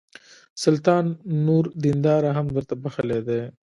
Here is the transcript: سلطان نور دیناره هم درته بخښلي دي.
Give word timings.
سلطان 0.63 1.05
نور 1.45 1.63
دیناره 1.83 2.29
هم 2.37 2.45
درته 2.55 2.73
بخښلي 2.83 3.19
دي. 3.27 3.41